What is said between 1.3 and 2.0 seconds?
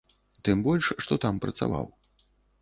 працаваў.